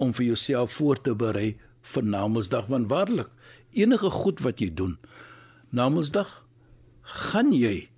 om 0.00 0.14
vir 0.16 0.32
jouself 0.32 0.78
voor 0.80 1.00
te 1.00 1.14
berei 1.14 1.54
vir 1.94 2.04
Namedsdag 2.04 2.68
want 2.72 2.90
waarlik 2.90 3.30
enige 3.76 4.10
goed 4.10 4.42
wat 4.44 4.60
jy 4.60 4.72
doen 4.74 4.98
Namedsdag 5.70 6.30
gaan 7.22 7.52
jy 7.54 7.90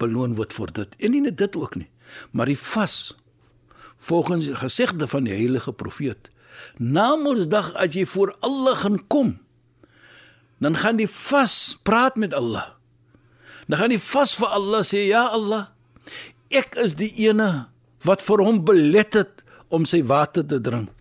beloon 0.00 0.36
word 0.36 0.52
vir 0.52 0.72
dit. 0.76 0.96
En 1.00 1.14
nie 1.14 1.22
net 1.24 1.38
dit 1.40 1.56
ook 1.56 1.78
nie, 1.80 1.88
maar 2.36 2.50
die 2.50 2.58
vas 2.60 3.16
volgens 4.08 4.50
gesegde 4.60 5.08
van 5.08 5.24
die 5.24 5.32
heilige 5.32 5.72
profeet. 5.72 6.30
Namedsdag 6.76 7.72
as 7.80 7.96
jy 7.96 8.04
voor 8.08 8.34
Allah 8.44 8.76
gaan 8.82 9.00
kom, 9.08 9.36
dan 10.60 10.76
gaan 10.76 11.00
die 11.00 11.08
vas 11.08 11.76
praat 11.84 12.16
met 12.20 12.36
Allah. 12.36 12.76
Dan 13.68 13.80
gaan 13.80 13.92
die 13.96 14.02
vas 14.02 14.36
vir 14.36 14.52
Allah 14.52 14.84
sê 14.84 15.06
ja 15.08 15.26
Allah, 15.32 15.72
ek 16.52 16.76
is 16.84 16.96
die 17.00 17.12
ene 17.26 17.68
wat 18.04 18.22
vir 18.24 18.44
hom 18.44 18.60
belet 18.64 19.16
het 19.16 19.42
om 19.72 19.88
sy 19.88 20.04
water 20.06 20.44
te 20.46 20.60
drink. 20.60 20.92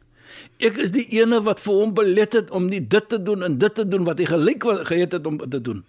Ek 0.64 0.78
is 0.80 0.92
die 0.96 1.04
ene 1.20 1.42
wat 1.44 1.60
vir 1.60 1.74
hom 1.74 1.92
belet 1.94 2.34
het 2.34 2.52
om 2.56 2.70
nie 2.72 2.80
dit 2.80 3.10
te 3.12 3.18
doen 3.24 3.44
en 3.44 3.58
dit 3.60 3.76
te 3.76 3.84
doen 3.88 4.06
wat 4.08 4.20
hy 4.20 4.26
gelyk 4.30 4.64
gehet 4.88 5.12
het 5.18 5.26
om 5.28 5.38
te 5.38 5.60
doen. 5.62 5.82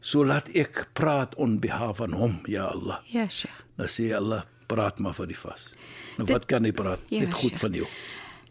So 0.00 0.22
laat 0.24 0.50
ek 0.54 0.84
praat 0.94 1.34
on 1.40 1.56
behalf 1.62 1.96
van 2.02 2.12
hom, 2.14 2.36
ja 2.46 2.68
Allah. 2.70 3.00
Ja, 3.10 3.24
Sheikh. 3.28 3.64
Dan 3.80 3.88
sê 3.90 4.12
Allah, 4.14 4.42
praat 4.70 5.00
maar 5.02 5.14
vir 5.16 5.26
die 5.32 5.38
vas. 5.38 5.72
Nou 6.18 6.26
Dit- 6.28 6.36
wat 6.36 6.46
kan 6.46 6.64
hy 6.64 6.72
praat? 6.72 7.00
Ja, 7.08 7.20
Net 7.24 7.34
goed 7.34 7.50
Sheikh. 7.50 7.58
van 7.64 7.72
jou. 7.72 7.86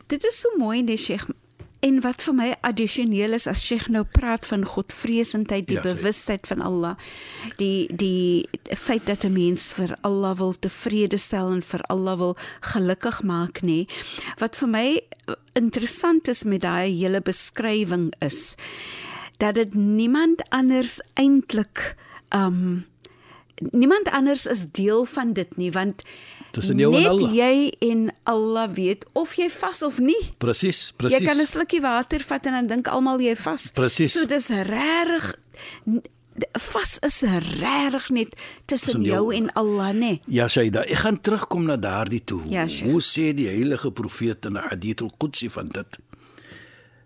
Dit 0.08 0.24
is 0.24 0.40
so 0.42 0.50
mooi, 0.58 0.82
nee, 0.84 0.98
Sheikh. 0.98 1.28
En 1.80 2.00
wat 2.02 2.24
vir 2.26 2.34
my 2.34 2.48
addisioneel 2.66 3.34
is 3.38 3.46
as 3.48 3.62
Sheikh 3.62 3.88
nou 3.94 4.04
praat 4.04 4.46
van 4.50 4.66
godvreesendheid, 4.66 5.68
die 5.68 5.78
Ja, 5.78 5.82
bewustheid 5.86 6.48
van 6.48 6.62
Allah, 6.62 6.96
die 7.58 7.88
die 7.94 8.50
feit 8.76 9.06
dat 9.06 9.24
'n 9.24 9.34
mens 9.34 9.72
vir 9.74 9.98
Allah 10.02 10.38
wil 10.38 10.54
tevrede 10.60 11.18
stel 11.18 11.52
en 11.52 11.62
vir 11.62 11.82
Allah 11.82 12.18
wil 12.18 12.38
gelukkig 12.62 13.24
maak, 13.24 13.62
nê. 13.62 13.88
Wat 14.38 14.56
vir 14.56 14.68
my 14.68 15.02
interessant 15.54 16.28
is 16.28 16.44
met 16.44 16.62
daai 16.62 16.92
hele 16.92 17.22
beskrywing 17.22 18.14
is 18.20 18.56
dat 19.38 19.56
dit 19.56 19.74
niemand 19.74 20.50
anders 20.50 21.02
eintlik 21.14 21.96
um 22.36 22.86
niemand 23.72 24.10
anders 24.12 24.46
is 24.46 24.72
deel 24.72 25.06
van 25.06 25.34
dit 25.34 25.58
nie 25.58 25.72
want 25.72 26.04
Tussen 26.52 26.78
jou 26.80 26.94
en 26.96 27.02
net 27.02 27.10
Allah. 27.10 27.34
jy 27.34 27.74
en 27.90 28.12
Allah 28.26 28.70
weet 28.74 29.06
of 29.14 29.34
jy 29.36 29.50
vas 29.50 29.82
of 29.84 30.00
nie. 30.00 30.20
Presies, 30.40 30.94
Jy 30.98 31.10
kan 31.10 31.36
'n 31.38 31.38
presies. 31.38 31.50
slukkie 31.52 31.82
water 31.82 32.20
vat 32.28 32.46
en 32.46 32.52
dan 32.54 32.68
dink 32.68 32.88
almal 32.88 33.20
jy 33.20 33.36
vas. 33.36 33.72
Presies. 33.72 34.14
So 34.14 34.26
dis 34.26 34.50
regtig 34.50 35.36
vas 36.72 37.00
is 37.02 37.22
regtig 37.60 38.10
net 38.10 38.36
tussen 38.66 39.04
jou- 39.04 39.14
jou 39.14 39.34
en 39.36 39.50
Allah, 39.54 39.92
nê? 39.94 40.20
Ja, 40.28 40.48
Shaida, 40.48 40.84
ek 40.86 40.98
gaan 40.98 41.22
terugkom 41.22 41.66
na 41.66 41.76
daardie 41.78 42.24
toe. 42.24 42.42
Ja, 42.50 42.68
Sheikh. 42.68 42.92
Hoe 42.92 43.02
sê 43.02 43.34
die 43.36 43.48
heilige 43.48 43.92
profeet 43.92 44.46
in 44.46 44.54
die 44.54 44.62
Hadith 44.62 45.02
al-Qudsi 45.02 45.50
van 45.50 45.68
dit? 45.70 45.98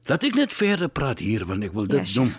Laat 0.06 0.24
ek 0.24 0.36
net 0.36 0.54
verder 0.54 0.90
praat 0.90 1.20
hier 1.20 1.46
want 1.46 1.64
ek 1.64 1.74
wil 1.74 1.86
dit 1.88 2.08
Ja, 2.14 2.22
noem. 2.22 2.34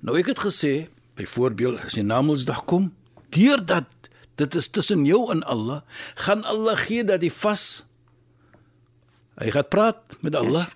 Nou 0.00 0.18
ek 0.18 0.26
het 0.26 0.38
gesê, 0.38 0.88
byvoorbeeld 1.16 1.80
as 1.84 1.92
die 1.94 2.02
Namedsdag 2.02 2.64
kom, 2.66 2.92
deurdat 3.30 3.86
dit 4.40 4.54
is 4.54 4.68
tussen 4.68 5.04
jou 5.06 5.30
en 5.32 5.42
Allah, 5.42 5.82
gaan 6.14 6.44
Allah 6.44 6.76
gee 6.76 7.04
dat 7.04 7.20
die 7.20 7.32
vas 7.32 7.84
hy 9.40 9.50
gaan 9.54 9.68
praat 9.72 10.16
met 10.20 10.36
Allah 10.36 10.66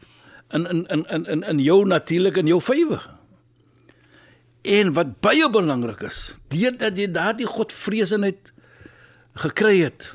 in 0.55 0.67
in 0.67 0.85
in 0.93 1.05
in 1.11 1.25
in 1.27 1.43
in 1.43 1.63
jou 1.63 1.85
natuurlik 1.87 2.37
in 2.37 2.51
jou 2.51 2.61
vywe. 2.63 3.01
En 4.67 4.93
wat 4.95 5.19
baie 5.23 5.47
belangrik 5.51 6.03
is, 6.07 6.35
deurdat 6.51 6.99
jy 6.99 7.07
daardie 7.11 7.47
godvreesenheid 7.47 8.53
gekry 9.39 9.83
het 9.85 10.15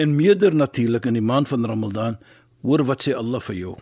en 0.00 0.16
meerder 0.16 0.54
natuurlik 0.54 1.06
in 1.08 1.18
die 1.18 1.24
maand 1.24 1.50
van 1.50 1.66
Ramadan, 1.68 2.16
hoor 2.62 2.84
wat 2.88 3.04
sê 3.04 3.16
Allah 3.16 3.42
vir 3.44 3.58
jou. 3.58 3.74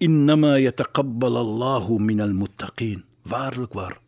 Innama 0.00 0.56
yataqabbal 0.58 1.36
Allahu 1.36 2.00
minal 2.00 2.32
muttaqin. 2.34 3.04
Waarlik 3.28 3.76
waar. 3.76 3.98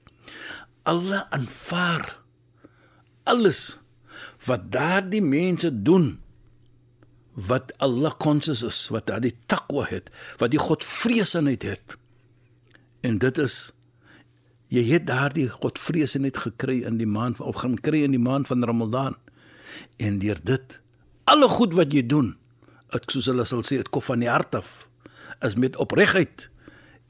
Allah 0.88 1.28
aanvaar 1.30 2.21
alles 3.24 3.78
wat 4.46 4.70
daardie 4.72 5.22
mense 5.22 5.70
doen 5.82 6.18
wat 7.32 7.72
Allah 7.80 8.12
conscious 8.20 8.62
is, 8.62 8.88
wat 8.92 9.06
daardie 9.08 9.34
takwa 9.48 9.86
het, 9.88 10.10
wat 10.38 10.52
die 10.52 10.60
godvreesenheid 10.60 11.64
het. 11.64 11.96
En 13.00 13.18
dit 13.22 13.38
is 13.40 13.72
jy 14.72 14.84
het 14.88 15.06
daardie 15.08 15.48
godvreesenheid 15.52 16.38
gekry 16.46 16.82
in 16.88 16.98
die 17.00 17.08
maand 17.08 17.40
of 17.40 17.60
gaan 17.60 17.76
kry 17.80 18.04
in 18.06 18.14
die 18.16 18.22
maand 18.22 18.48
van 18.48 18.64
Ramadan. 18.64 19.16
En 20.00 20.18
deur 20.20 20.40
dit 20.44 20.78
alle 21.28 21.48
goed 21.48 21.76
wat 21.76 21.92
jy 21.92 22.04
doen, 22.08 22.34
dit 22.92 23.12
soos 23.12 23.28
hulle 23.30 23.44
sal 23.48 23.64
sê, 23.64 23.78
dit 23.80 23.90
kom 23.92 24.04
van 24.04 24.20
die 24.24 24.30
hart 24.32 24.56
af, 24.58 24.86
is 25.44 25.56
met 25.60 25.76
opregtheid 25.80 26.48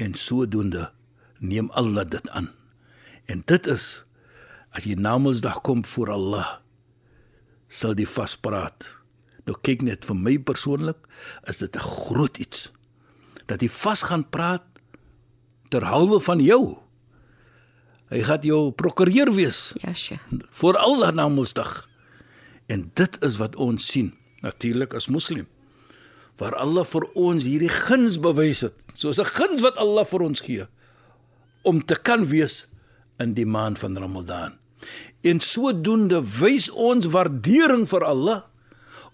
en 0.02 0.14
sodoende 0.18 0.90
neem 1.42 1.70
Allah 1.78 2.06
dit 2.08 2.28
aan. 2.30 2.50
En 3.30 3.42
dit 3.46 3.66
is 3.66 4.04
as 4.72 4.84
jy 4.84 4.94
Namedsdag 4.96 5.60
kom 5.62 5.84
voor 5.84 6.10
Allah 6.10 6.58
sal 7.72 7.94
die 7.94 8.08
vaspraat. 8.08 8.86
Nou 9.46 9.56
kyk 9.64 9.82
net 9.82 10.04
vir 10.04 10.16
my 10.16 10.36
persoonlik 10.38 10.96
is 11.48 11.56
dit 11.58 11.74
'n 11.76 11.80
groot 11.80 12.38
iets 12.38 12.70
dat 13.46 13.60
jy 13.62 13.68
vas 13.68 14.02
gaan 14.02 14.24
praat 14.30 14.62
terhalwe 15.70 16.20
van 16.20 16.40
jou. 16.40 16.78
Hy 18.10 18.22
gaan 18.22 18.40
jou 18.42 18.70
prokureur 18.72 19.32
wees 19.34 19.72
Ja, 19.82 19.92
Sheikh. 19.94 20.20
voor 20.50 20.76
Allah 20.76 21.12
Namedsdag. 21.12 21.88
En 22.68 22.90
dit 22.94 23.22
is 23.24 23.36
wat 23.36 23.56
ons 23.56 23.86
sien 23.86 24.14
natuurlik 24.42 24.94
as 24.94 25.08
moslim. 25.08 25.46
Waar 26.38 26.54
Allah 26.56 26.84
vir 26.84 27.04
ons 27.14 27.44
hierdie 27.44 27.68
guns 27.68 28.18
bewys 28.20 28.60
het, 28.60 28.74
soos 28.94 29.18
'n 29.18 29.24
guns 29.24 29.60
wat 29.60 29.76
Allah 29.76 30.04
vir 30.04 30.20
ons 30.22 30.40
gee 30.40 30.66
om 31.62 31.84
te 31.84 31.94
kan 31.94 32.26
wees 32.26 32.68
in 33.18 33.34
die 33.34 33.46
maand 33.46 33.78
van 33.78 33.96
Ramadan. 33.96 34.58
En 35.22 35.40
sodoende 35.40 36.22
wys 36.40 36.70
ons 36.70 37.06
waardering 37.14 37.86
vir 37.88 38.04
Allah 38.04 38.40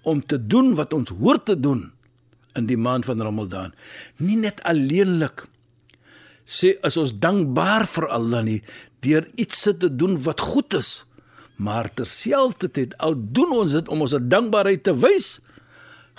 om 0.09 0.21
te 0.25 0.39
doen 0.47 0.75
wat 0.79 0.95
ons 0.97 1.13
hoort 1.21 1.45
te 1.51 1.57
doen 1.61 1.91
in 2.59 2.67
die 2.67 2.79
maand 2.81 3.05
van 3.05 3.23
Ramadan. 3.23 3.75
Nie 4.17 4.39
net 4.41 4.63
alleenlik 4.67 5.47
sê 6.49 6.79
as 6.87 6.97
ons 6.97 7.13
dankbaar 7.21 7.85
vir 7.93 8.09
Allah 8.09 8.45
nie 8.47 8.61
deur 9.05 9.27
iets 9.39 9.67
te 9.69 9.91
doen 9.95 10.17
wat 10.25 10.41
goed 10.41 10.75
is, 10.75 11.05
maar 11.57 11.91
terselfdertyd 11.93 12.97
al 13.05 13.15
doen 13.19 13.53
ons 13.53 13.77
dit 13.77 13.91
om 13.93 14.03
ons 14.07 14.17
dankbaarheid 14.17 14.83
te 14.87 14.95
wys, 14.97 15.39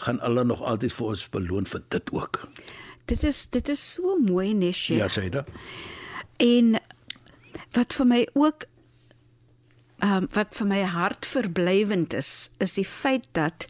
gaan 0.06 0.22
Allah 0.24 0.46
nog 0.48 0.62
altyd 0.62 0.94
vir 0.96 1.10
ons 1.12 1.26
beloon 1.34 1.68
vir 1.68 1.82
dit 1.96 2.14
ook. 2.16 2.44
Dit 3.10 3.26
is 3.26 3.48
dit 3.52 3.74
is 3.74 3.82
so 3.96 4.20
mooi, 4.22 4.54
Sheikh. 4.72 5.02
Ja, 5.02 5.10
Shaida. 5.10 5.46
En 6.38 6.78
wat 7.76 7.94
vir 7.98 8.08
my 8.08 8.22
ook 8.38 8.69
um, 10.04 10.28
wat 10.34 10.56
vir 10.56 10.68
my 10.68 10.82
hart 10.84 11.26
verblywend 11.26 12.14
is, 12.14 12.50
is 12.60 12.74
die 12.74 12.88
feit 12.88 13.28
dat 13.38 13.68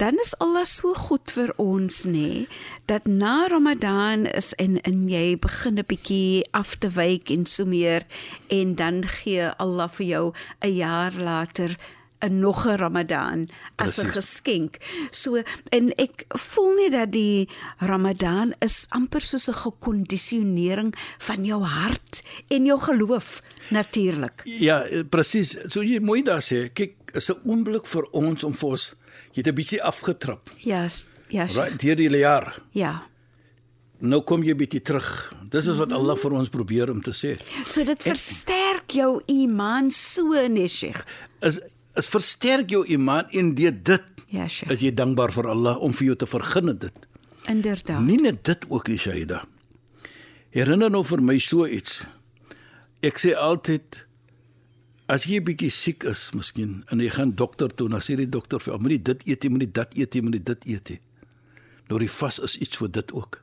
dan 0.00 0.16
is 0.16 0.32
Allah 0.40 0.64
so 0.64 0.94
goed 0.96 1.28
vir 1.28 1.50
ons 1.60 2.06
nê 2.08 2.46
dat 2.88 3.04
na 3.04 3.50
Ramadan 3.52 4.24
is 4.24 4.54
en 4.56 4.78
en 4.88 5.02
jy 5.12 5.36
begin 5.36 5.76
'n 5.78 5.84
bietjie 5.90 6.44
af 6.56 6.78
te 6.80 6.88
wyk 6.88 7.30
en 7.30 7.44
so 7.46 7.66
meer 7.68 8.06
en 8.48 8.74
dan 8.74 9.04
gee 9.04 9.50
Allah 9.64 9.88
vir 9.88 10.06
jou 10.06 10.32
'n 10.64 10.74
jaar 10.74 11.12
later 11.12 11.76
'n 12.22 12.40
nog 12.40 12.66
'n 12.66 12.76
Ramadan 12.76 13.48
as 13.76 13.98
'n 13.98 14.08
geskenk. 14.08 14.76
So 15.10 15.42
en 15.70 15.92
ek 15.98 16.24
voel 16.28 16.74
net 16.74 16.92
dat 16.92 17.12
die 17.12 17.48
Ramadan 17.78 18.54
is 18.60 18.86
amper 18.90 19.20
soos 19.20 19.48
'n 19.48 19.54
gekondisionering 19.54 20.94
van 21.18 21.44
jou 21.44 21.62
hart 21.62 22.22
en 22.48 22.66
jou 22.66 22.80
geloof 22.80 23.40
natuurlik. 23.70 24.40
Ja, 24.44 24.84
presies. 25.10 25.56
So 25.68 25.82
jy 25.82 26.00
mooi 26.00 26.22
daar 26.22 26.42
sê, 26.42 26.72
kyk, 26.72 26.94
is 27.14 27.30
'n 27.30 27.40
oomblik 27.44 27.86
vir 27.86 28.02
ons 28.12 28.44
om 28.44 28.52
vir 28.54 28.68
ons 28.70 28.94
jy 29.32 29.42
het 29.42 29.46
'n 29.46 29.54
bietjie 29.54 29.82
afgetrap. 29.82 30.50
Ja, 30.58 30.88
s- 30.88 31.08
ja, 31.28 31.46
Sheikh. 31.46 31.64
Right, 31.64 31.80
deur 31.80 31.96
die 31.96 32.08
jaar. 32.18 32.62
ja. 32.72 33.02
Nou 34.02 34.22
kom 34.22 34.42
jy 34.42 34.54
bietjie 34.56 34.80
terug. 34.82 35.34
Dis 35.50 35.66
is 35.66 35.76
wat 35.76 35.92
Allah 35.92 36.16
vir 36.16 36.32
ons 36.32 36.48
probeer 36.48 36.90
om 36.90 37.02
te 37.02 37.10
sê. 37.10 37.36
So 37.66 37.84
dit 37.84 38.02
versterk 38.02 38.90
jou 38.92 39.20
iman 39.26 39.90
so 39.90 40.48
nee, 40.48 40.68
Sheikh. 40.68 41.04
Is 41.42 41.60
is 41.98 42.08
versterk 42.08 42.70
jou 42.70 42.84
iman 42.86 43.26
en 43.32 43.54
deur 43.54 43.72
dit 43.74 44.02
Ja, 44.30 44.46
Sheikh. 44.48 44.70
is 44.72 44.80
jy 44.84 44.92
dankbaar 44.94 45.32
vir 45.34 45.48
Allah 45.50 45.78
om 45.82 45.92
vir 45.92 46.06
jou 46.12 46.16
te 46.16 46.26
vergun 46.26 46.76
dit. 46.78 47.06
Inderdaad. 47.48 48.02
Nie 48.04 48.20
net 48.20 48.44
dit 48.44 48.66
ook 48.68 48.88
nie, 48.88 48.98
Shaida. 48.98 49.44
Herinner 50.50 50.90
nou 50.90 51.02
vir 51.04 51.22
my 51.22 51.38
so 51.38 51.66
iets. 51.66 52.04
Ek 53.02 53.18
sê 53.18 53.34
altyd 53.38 54.04
as 55.10 55.24
jy 55.26 55.40
bietjie 55.42 55.70
siek 55.70 56.04
is, 56.04 56.30
miskien 56.34 56.84
en 56.92 57.00
jy 57.02 57.08
gaan 57.10 57.32
dokter 57.34 57.68
toe, 57.74 57.88
dan 57.90 58.00
sê 58.00 58.16
die 58.16 58.28
dokter 58.30 58.60
vir 58.62 58.74
jou, 58.74 58.80
moenie 58.82 59.02
dit 59.02 59.22
eet 59.26 59.42
nie, 59.46 59.50
moenie 59.50 59.70
dit 59.72 59.96
eet 59.98 60.14
nie, 60.14 60.22
moenie 60.22 60.42
dit 60.42 60.66
eet 60.66 60.90
nie. 60.90 61.00
Nou 61.90 61.98
die 61.98 62.10
vas 62.10 62.38
is 62.38 62.56
iets 62.62 62.76
vir 62.78 62.88
dit 63.00 63.12
ook. 63.12 63.40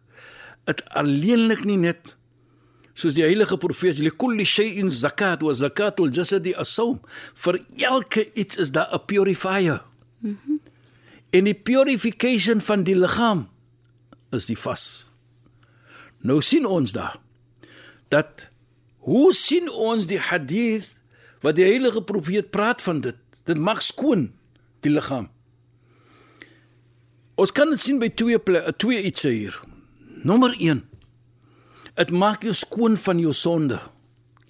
Dit 0.68 0.84
alleenlik 0.96 1.66
nie 1.66 1.78
net 1.78 2.16
Soos 2.98 3.14
die 3.14 3.26
heilige 3.26 3.60
profeet, 3.62 4.00
li 4.02 4.10
kulli 4.10 4.46
shay'in 4.46 4.90
zakat 4.90 5.44
wa 5.46 5.54
zakatul 5.54 6.10
jasadi 6.10 6.56
as-sawm. 6.58 6.98
Vir 7.38 7.60
elke 7.78 8.26
iets 8.34 8.58
is 8.58 8.72
daar 8.74 8.90
'n 8.94 9.06
purifier. 9.06 9.84
Mm 10.22 10.60
en 11.30 11.48
die 11.48 11.56
purification 11.56 12.62
van 12.64 12.84
die 12.88 12.96
liggaam 12.96 13.48
is 14.36 14.48
die 14.48 14.58
vas. 14.58 15.08
Nou 16.24 16.42
sien 16.42 16.66
ons 16.66 16.94
daar 16.96 17.18
dat 18.12 18.48
hoe 19.08 19.34
sien 19.36 19.68
ons 19.72 20.08
die 20.08 20.20
hadith 20.20 20.94
wat 21.44 21.58
die 21.60 21.68
heilige 21.68 22.02
profeet 22.04 22.52
praat 22.52 22.82
van 22.82 23.02
dit? 23.04 23.18
Dit 23.48 23.60
maak 23.60 23.84
skoon 23.84 24.30
die 24.84 24.92
liggaam. 24.92 25.30
Ons 27.38 27.54
kan 27.54 27.70
dit 27.70 27.82
sien 27.82 28.00
by 28.02 28.10
twee 28.10 28.40
twee 28.80 29.04
iets 29.04 29.28
hier. 29.28 29.56
Nommer 30.24 30.56
1. 30.58 30.82
Dit 31.98 32.14
maak 32.14 32.46
jou 32.46 32.54
skoon 32.54 32.98
van 33.02 33.20
jou 33.20 33.34
sonde. 33.34 33.80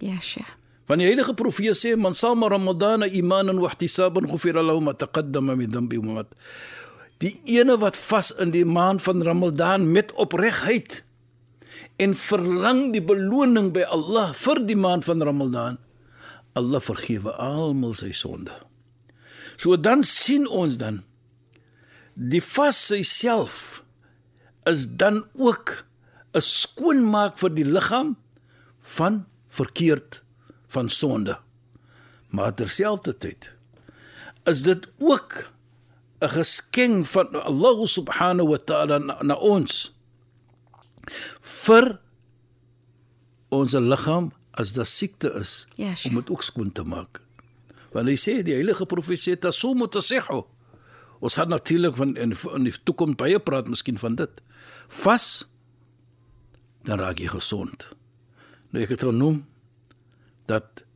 Ja, 0.04 0.20
Sheikh. 0.20 0.58
Van 0.88 1.02
die 1.02 1.08
heilige 1.10 1.34
profeet 1.36 1.76
sê 1.76 1.96
man 2.00 2.16
sal 2.16 2.40
ramadan 2.40 3.04
imanan 3.04 3.60
wa 3.60 3.68
ihtisaban 3.74 4.28
ghufira 4.30 4.64
lahu 4.64 4.80
ma 4.80 4.94
taqaddama 4.96 5.56
min 5.60 5.72
dhanbi 5.72 6.00
wa 6.00 6.22
mat. 6.22 6.32
Die 7.20 7.34
ene 7.58 7.76
wat 7.82 7.98
vas 7.98 8.32
in 8.40 8.54
die 8.54 8.64
maand 8.64 9.02
van 9.02 9.24
Ramadan 9.26 9.92
met 9.92 10.14
opregtheid 10.22 11.02
en 11.98 12.14
verlang 12.14 12.94
die 12.94 13.02
beloning 13.02 13.72
by 13.74 13.88
Allah 13.90 14.32
vir 14.38 14.62
die 14.70 14.78
maand 14.78 15.08
van 15.08 15.26
Ramadan. 15.26 15.80
Allah 16.56 16.82
vergewe 16.82 17.34
almal 17.42 17.98
sy 17.98 18.14
sonde. 18.16 18.54
So 19.58 19.76
dan 19.76 20.06
sien 20.06 20.46
ons 20.48 20.78
dan 20.78 21.02
die 22.14 22.42
vas 22.42 22.80
self 23.02 23.84
is 24.70 24.88
dan 24.98 25.26
ook 25.36 25.87
'n 26.38 26.46
skoonmaak 26.46 27.38
vir 27.42 27.52
die 27.56 27.66
liggaam 27.66 28.16
van 28.96 29.26
verkeerd 29.48 30.22
van 30.68 30.90
sonde. 30.90 31.38
Maar 32.30 32.54
terselfdertyd 32.54 33.52
is 34.46 34.64
dit 34.64 34.88
ook 35.00 35.52
'n 36.22 36.30
geskenk 36.30 37.06
van 37.06 37.44
Allah 37.44 37.86
subhanahu 37.86 38.50
wa 38.50 38.58
ta'ala 38.58 38.98
na, 38.98 39.24
na 39.24 39.36
ons 39.36 39.96
vir 41.40 42.00
ons 43.50 43.74
liggaam 43.74 44.32
as 44.52 44.74
daar 44.74 44.86
siekte 44.86 45.32
is 45.40 45.68
ja, 45.76 45.94
om 46.10 46.16
dit 46.16 46.30
ook 46.30 46.44
skoon 46.44 46.72
te 46.72 46.84
maak. 46.84 47.22
Want 47.94 48.10
hy 48.10 48.18
sê 48.18 48.44
die 48.44 48.54
heilige 48.54 48.86
profeet 48.86 49.42
tasumu 49.42 49.88
tasihu. 49.88 50.44
Ons 51.20 51.36
het 51.36 51.50
natuurlik 51.50 51.96
van 51.96 52.16
in, 52.18 52.34
in 52.54 52.64
die 52.64 52.74
toekoms 52.84 53.16
baie 53.16 53.40
praat 53.40 53.68
miskien 53.68 53.98
van 53.98 54.16
dit. 54.16 54.42
Vas 54.88 55.48
dan 56.88 57.00
raak 57.04 57.20
jy 57.20 57.28
gesond. 57.32 57.90
Nou 58.72 58.84
ek 58.84 58.96
het 58.96 59.04
genoem 59.04 59.42
dat 60.48 60.88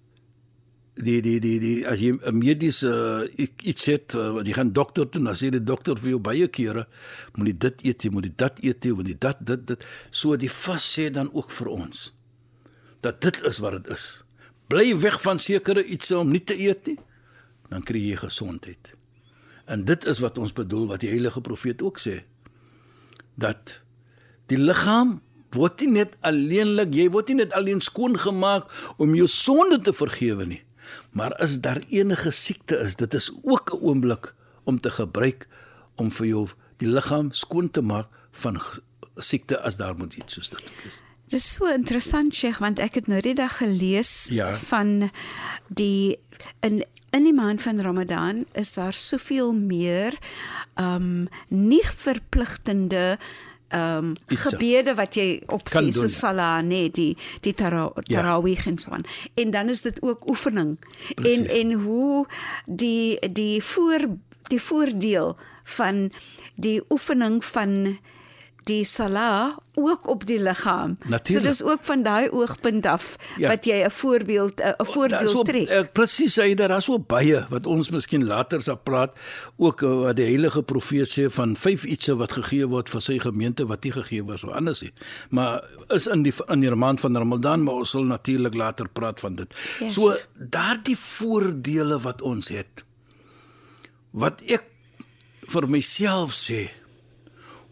die 1.02 1.20
die 1.24 1.40
die 1.44 1.58
die 1.60 1.76
as 1.88 2.00
jy 2.00 2.14
'n 2.16 2.38
mediese 2.38 2.92
uh, 2.92 3.48
iets 3.64 3.86
het 3.86 4.14
wat 4.14 4.44
uh, 4.44 4.48
jy 4.48 4.56
gaan 4.56 4.74
dokter 4.76 5.10
toe 5.10 5.24
dan 5.24 5.36
sê 5.36 5.50
die 5.50 5.64
dokter 5.64 5.98
vir 5.98 6.16
jou 6.16 6.20
baie 6.20 6.48
kere 6.48 6.88
moet 7.36 7.48
jy 7.48 7.58
dit 7.58 7.86
eet 7.86 8.04
jy 8.04 8.12
moet 8.12 8.26
jy 8.26 8.34
dat 8.36 8.64
eet 8.64 8.86
jy 8.86 8.92
moet 8.92 9.08
jy 9.08 9.18
dat 9.20 9.40
dit 9.40 9.68
dit. 9.68 9.86
So 10.12 10.36
die 10.36 10.52
vas 10.52 10.84
sê 10.84 11.10
dan 11.12 11.32
ook 11.34 11.52
vir 11.52 11.68
ons 11.68 12.12
dat 13.02 13.22
dit 13.22 13.42
is 13.44 13.60
wat 13.60 13.74
dit 13.80 13.88
is. 13.96 14.24
Bly 14.68 14.96
weg 14.98 15.22
van 15.22 15.40
sekere 15.40 15.84
iets 15.84 16.12
om 16.12 16.30
nie 16.30 16.44
te 16.44 16.56
eet 16.56 16.88
nie 16.88 17.00
dan 17.72 17.84
kry 17.84 18.00
jy 18.00 18.18
gesondheid. 18.20 18.96
En 19.66 19.86
dit 19.86 20.06
is 20.06 20.20
wat 20.20 20.38
ons 20.38 20.52
bedoel 20.54 20.88
wat 20.88 21.00
die 21.00 21.10
heilige 21.10 21.42
profeet 21.42 21.82
ook 21.82 22.00
sê 22.00 22.24
dat 23.36 23.82
die 24.52 24.60
liggaam 24.60 25.22
word 25.56 25.82
nie 25.82 25.92
net 25.92 26.18
alleenlik 26.22 26.96
jy 26.96 27.10
word 27.10 27.28
nie 27.30 27.36
net 27.36 27.54
alleen 27.54 27.82
skoon 27.82 28.18
gemaak 28.18 28.68
om 28.98 29.16
jou 29.16 29.28
sonde 29.28 29.82
te 29.82 29.94
vergewe 29.94 30.46
nie 30.46 30.62
Maar 31.12 31.34
as 31.34 31.60
daar 31.60 31.82
enige 31.90 32.32
siekte 32.32 32.78
is, 32.78 32.96
dit 32.96 33.14
is 33.14 33.32
ook 33.44 33.74
'n 33.74 33.80
oomblik 33.82 34.34
om 34.64 34.80
te 34.80 34.92
gebruik 34.92 35.48
om 35.96 36.12
vir 36.12 36.28
jou 36.28 36.48
die 36.78 36.88
liggaam 36.88 37.32
skoon 37.32 37.72
te 37.72 37.82
maak 37.82 38.08
van 38.32 38.62
siekte 39.16 39.62
as 39.62 39.76
daar 39.76 39.98
moet 39.98 40.14
iets 40.14 40.34
soos 40.34 40.50
dit 40.50 40.64
wees. 40.84 41.02
Dit 41.28 41.40
is 41.40 41.54
so 41.54 41.66
interessant 41.66 42.36
Sheikh 42.36 42.58
want 42.58 42.80
ek 42.80 42.94
het 42.94 43.08
nou 43.08 43.22
die 43.22 43.36
dag 43.36 43.58
gelees 43.58 44.28
ja. 44.30 44.56
van 44.56 45.12
die 45.68 46.20
in 46.60 46.84
in 47.10 47.24
die 47.24 47.34
maand 47.34 47.62
van 47.62 47.82
Ramadan 47.82 48.46
is 48.52 48.74
daar 48.74 48.94
soveel 48.94 49.54
meer 49.54 50.18
um 50.76 51.28
nie 51.48 51.84
verpligtende 51.84 53.18
ehm 53.72 54.06
um, 54.06 54.16
gebede 54.28 54.96
wat 54.96 55.16
jy 55.16 55.42
op 55.48 55.70
sê 55.70 55.84
so 55.96 56.08
sala 56.12 56.62
nee 56.62 56.90
die 56.92 57.18
die 57.42 57.54
tarawih 57.54 58.58
ja. 58.58 58.72
en 58.72 58.78
so 58.78 58.92
aan. 58.92 59.06
En 59.34 59.52
dan 59.52 59.70
is 59.70 59.82
dit 59.82 60.02
ook 60.02 60.28
oefening. 60.28 60.78
Precies. 61.16 61.40
En 61.40 61.48
en 61.48 61.72
hoe 61.72 62.28
die 62.66 63.32
die 63.32 63.64
voor 63.64 64.08
die 64.52 64.62
voordeel 64.62 65.38
van 65.64 66.12
die 66.56 66.82
oefening 66.90 67.46
van 67.46 67.98
die 68.70 68.84
sala 68.86 69.56
ook 69.74 70.08
op 70.08 70.26
die 70.28 70.40
liggaam. 70.40 70.98
Natuurlijk. 71.06 71.56
So 71.56 71.66
dis 71.66 71.72
ook 71.72 71.84
van 71.88 72.04
daai 72.04 72.30
oogpunt 72.30 72.86
af 72.86 73.16
ja. 73.38 73.48
wat 73.48 73.66
jy 73.66 73.84
'n 73.86 73.92
voorbeeld 73.92 74.62
'n 74.62 74.86
voordeel 74.86 75.28
so, 75.28 75.44
trek. 75.44 75.70
Uh, 75.70 75.84
Presies, 75.94 76.36
hy 76.36 76.54
daar 76.54 76.78
is 76.78 76.86
so 76.86 77.00
baie 77.00 77.46
wat 77.50 77.66
ons 77.66 77.90
miskien 77.90 78.26
later 78.26 78.62
sal 78.62 78.78
praat 78.78 79.18
ook 79.58 79.82
uh, 79.82 80.02
wat 80.02 80.16
die 80.16 80.26
heilige 80.26 80.64
profeet 80.64 81.10
sê 81.10 81.30
van 81.30 81.56
vyf 81.56 81.84
ietsie 81.84 82.16
wat 82.16 82.32
gegee 82.32 82.68
word 82.68 82.90
vir 82.90 83.02
sy 83.02 83.20
gemeente 83.20 83.66
wat 83.66 83.84
nie 83.84 83.92
gegee 83.92 84.24
was 84.24 84.44
of 84.44 84.52
anders 84.52 84.82
nie. 84.82 84.94
Maar 85.30 85.64
is 85.90 86.08
in 86.08 86.24
die 86.24 86.34
in 86.48 86.60
die 86.60 86.76
maand 86.76 87.00
van 87.00 87.18
Ramadan, 87.18 87.64
maar 87.64 87.74
ons 87.74 87.90
sal 87.90 88.04
natuurlik 88.04 88.54
later 88.54 88.90
praat 88.90 89.20
van 89.20 89.36
dit. 89.36 89.54
Yes. 89.80 89.94
So 89.94 90.16
daardie 90.36 90.98
voordele 90.98 92.00
wat 92.00 92.22
ons 92.22 92.48
het 92.48 92.86
wat 94.12 94.42
ek 94.48 94.68
vir 95.52 95.68
myself 95.68 96.36
sê 96.36 96.70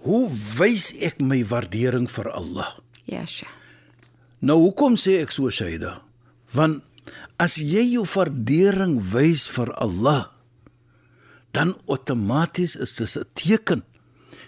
Hoe 0.06 0.30
wys 0.58 0.94
ek 1.04 1.20
my 1.20 1.42
waardering 1.44 2.08
vir 2.12 2.30
Allah? 2.32 2.78
Yesh. 3.10 3.44
Nou 4.40 4.62
hoekom 4.64 4.96
sê 4.96 5.20
ek 5.24 5.34
so 5.36 5.52
Shaida? 5.52 6.00
Want 6.56 6.84
as 7.40 7.58
jy 7.60 7.84
jou 7.96 8.06
waardering 8.08 9.00
wys 9.12 9.48
vir 9.52 9.74
Allah, 9.76 10.32
dan 11.52 11.76
outomaties 11.90 12.78
is 12.78 12.94
dit 12.94 13.10
'n 13.18 13.26
teken 13.34 13.84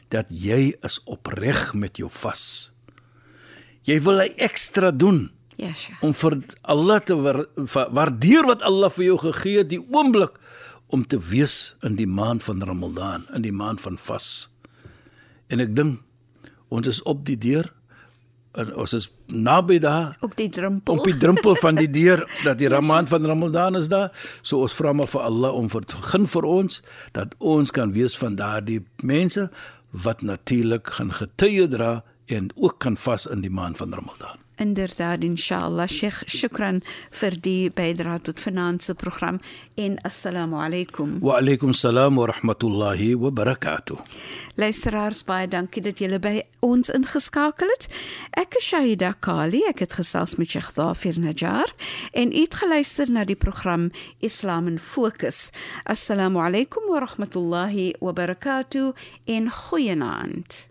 dat 0.10 0.28
jy 0.30 0.76
is 0.84 1.00
opreg 1.06 1.74
met 1.74 1.98
jou 1.98 2.10
vas. 2.10 2.72
Jy 3.84 4.00
wil 4.02 4.20
hy 4.20 4.30
ekstra 4.38 4.92
doen. 4.92 5.32
Yesh. 5.58 5.90
Om 6.02 6.14
vir 6.14 6.38
Allah 6.62 7.00
te 7.00 7.16
waardeer 7.16 8.46
wat 8.46 8.62
Allah 8.62 8.90
vir 8.90 9.06
jou 9.06 9.18
gegee 9.18 9.58
het 9.58 9.70
die 9.70 9.82
oomblik 9.92 10.40
om 10.88 11.08
te 11.08 11.20
wees 11.20 11.76
in 11.82 11.96
die 11.96 12.08
maand 12.08 12.44
van 12.44 12.62
Ramadan, 12.62 13.28
in 13.34 13.42
die 13.42 13.52
maand 13.52 13.82
van 13.82 13.98
vas. 13.98 14.51
En 15.52 15.64
ek 15.64 15.76
dink 15.76 16.00
ons 16.72 16.88
is 16.88 17.02
op 17.10 17.26
die 17.28 17.38
deur 17.40 17.68
en 18.60 18.72
ons 18.80 18.94
is 18.96 19.08
naby 19.32 19.78
daar. 19.84 20.16
Op 20.24 20.36
die 20.36 20.50
drempel. 20.52 21.00
Op 21.00 21.08
die 21.08 21.18
drempel 21.18 21.56
van 21.60 21.78
die 21.80 21.90
deur 21.92 22.24
dat 22.48 22.60
die 22.60 22.68
Ramadan 22.72 23.08
van 23.08 23.26
Ramadan 23.26 23.80
is 23.80 23.88
daar. 23.92 24.12
So 24.42 24.64
ons 24.66 24.76
vra 24.76 24.94
maar 24.96 25.12
vir 25.12 25.28
Allah 25.28 25.56
om 25.56 25.70
vir 25.72 25.88
begin 25.88 26.28
vir 26.28 26.48
ons 26.48 26.82
dat 27.16 27.36
ons 27.40 27.72
kan 27.76 27.96
wees 27.96 28.18
van 28.20 28.36
daardie 28.40 28.82
mense 29.04 29.50
wat 29.92 30.24
natuurlik 30.24 30.96
gaan 31.00 31.12
getuie 31.16 31.68
dra 31.68 32.00
en 32.32 32.52
ook 32.56 32.80
kan 32.80 32.96
vas 32.98 33.28
in 33.28 33.44
die 33.44 33.52
maand 33.52 33.80
van 33.80 33.92
Ramadan 33.92 34.40
inderdaad 34.62 35.26
inshallah. 35.26 35.88
Sheikh 35.90 36.24
shukran 36.30 36.82
vir 37.20 37.38
die 37.42 37.72
bydra 37.74 38.20
tot 38.22 38.40
finansie 38.40 38.96
program 38.96 39.40
en 39.78 39.98
assalamu 40.08 40.60
alaykum. 40.62 41.20
Wa 41.22 41.40
alaykum 41.42 41.74
salaam 41.74 42.16
wa 42.22 42.28
rahmatullahi 42.32 43.16
wa 43.16 43.32
barakatuh. 43.32 43.98
Luisteraars 44.62 45.24
baie 45.26 45.48
dankie 45.48 45.82
dat 45.82 46.00
julle 46.04 46.20
by 46.22 46.42
ons 46.62 46.92
ingeskakel 46.94 47.72
het. 47.74 47.88
Ek 48.38 48.56
is 48.60 48.70
Shaida 48.70 49.14
Kali 49.20 49.64
ek 49.70 49.84
het 49.86 49.98
gesels 50.00 50.38
met 50.40 50.52
Sheikh 50.54 50.74
Dafir 50.78 51.20
Najjar 51.20 51.74
en 52.14 52.34
het 52.36 52.56
geluister 52.62 53.10
na 53.12 53.26
die 53.26 53.36
program 53.40 53.90
Islam 54.20 54.68
in 54.68 54.80
Fokus 54.80 55.50
assalamu 55.86 56.44
alaykum 56.44 56.90
wa 56.90 57.02
rahmatullahi 57.06 57.94
wa 58.02 58.14
barakatuh 58.14 58.92
en 59.26 59.50
goeienaand 59.50 60.71